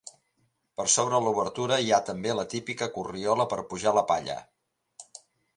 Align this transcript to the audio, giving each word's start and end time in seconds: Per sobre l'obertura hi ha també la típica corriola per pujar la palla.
Per 0.79 0.85
sobre 0.93 1.19
l'obertura 1.25 1.77
hi 1.83 1.93
ha 1.93 2.01
també 2.09 2.33
la 2.39 2.47
típica 2.55 2.89
corriola 2.97 3.47
per 3.55 3.63
pujar 3.75 3.97
la 3.99 4.07
palla. 4.15 4.39